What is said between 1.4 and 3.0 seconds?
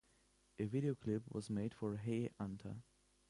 made for "Hey Anta".